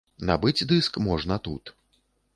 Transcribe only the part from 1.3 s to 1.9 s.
тут.